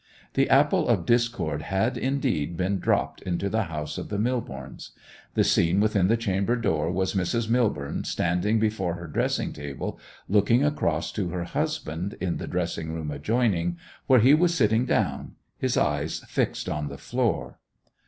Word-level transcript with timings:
The 0.33 0.49
apple 0.49 0.87
of 0.87 1.05
discord 1.05 1.61
had, 1.61 1.95
indeed, 1.95 2.57
been 2.57 2.79
dropped 2.79 3.21
into 3.21 3.49
the 3.49 3.65
house 3.65 3.99
of 3.99 4.09
the 4.09 4.17
Millbornes. 4.17 4.93
The 5.35 5.43
scene 5.43 5.79
within 5.79 6.07
the 6.07 6.17
chamber 6.17 6.55
door 6.55 6.89
was 6.89 7.13
Mrs. 7.13 7.47
Millborne 7.47 8.03
standing 8.07 8.57
before 8.57 8.95
her 8.95 9.05
dressing 9.05 9.53
table, 9.53 9.99
looking 10.27 10.63
across 10.65 11.11
to 11.11 11.29
her 11.29 11.43
husband 11.43 12.17
in 12.19 12.37
the 12.37 12.47
dressing 12.47 12.91
room 12.91 13.11
adjoining, 13.11 13.77
where 14.07 14.19
he 14.21 14.33
was 14.33 14.55
sitting 14.55 14.85
down, 14.87 15.33
his 15.59 15.77
eyes 15.77 16.21
fixed 16.27 16.67
on 16.67 16.87
the 16.87 16.97
floor. 16.97 17.59